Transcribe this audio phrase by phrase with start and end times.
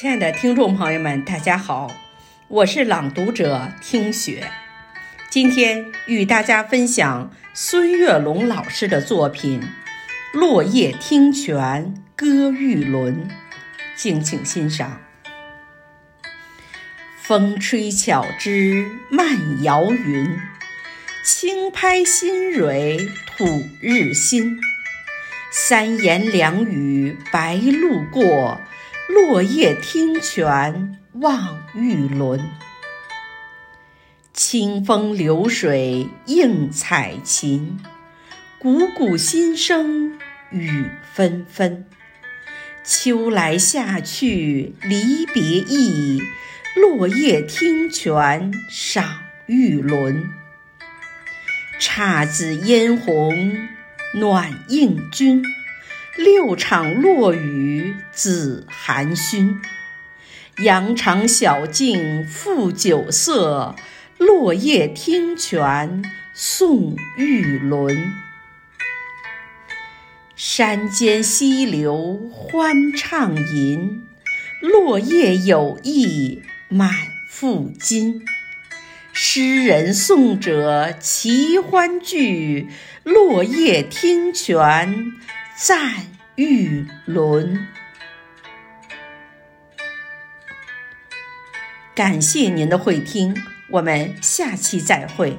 [0.00, 1.94] 亲爱的听众朋友们，大家好，
[2.48, 4.50] 我是朗读者听雪。
[5.28, 9.60] 今天与大家分享孙月龙老师的作品
[10.38, 13.28] 《落叶听泉歌玉轮》，
[13.94, 15.02] 敬请欣赏。
[17.20, 20.40] 风吹巧枝漫摇云，
[21.22, 23.06] 轻拍新蕊
[23.36, 23.44] 吐
[23.82, 24.58] 日新。
[25.52, 28.58] 三言两语白鹭过。
[29.12, 32.48] 落叶听泉望玉轮，
[34.32, 37.80] 清风流水映彩琴，
[38.62, 40.16] 汩汩心声
[40.50, 41.86] 雨纷纷。
[42.84, 46.22] 秋来夏去离别意，
[46.76, 50.30] 落叶听泉赏玉轮。
[51.80, 53.56] 姹紫嫣红
[54.14, 55.42] 暖映君。
[56.16, 59.60] 六场落雨紫含熏，
[60.64, 63.76] 羊肠小径复酒色，
[64.18, 66.02] 落叶听泉
[66.34, 68.12] 送玉轮。
[70.34, 74.02] 山间溪流欢畅吟，
[74.60, 76.90] 落叶有意满
[77.30, 78.24] 腹金。
[79.12, 82.68] 诗人送者齐欢聚，
[83.04, 85.12] 落叶听泉。
[85.62, 87.68] 赞玉轮，
[91.94, 93.36] 感谢您的会听，
[93.68, 95.36] 我们下期再会。